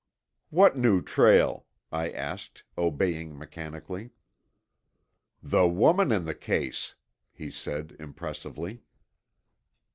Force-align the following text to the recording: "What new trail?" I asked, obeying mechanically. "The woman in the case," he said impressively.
"What 0.49 0.75
new 0.75 1.03
trail?" 1.03 1.67
I 1.91 2.09
asked, 2.09 2.63
obeying 2.75 3.37
mechanically. 3.37 4.09
"The 5.43 5.67
woman 5.67 6.11
in 6.11 6.25
the 6.25 6.33
case," 6.33 6.95
he 7.31 7.51
said 7.51 7.95
impressively. 7.99 8.81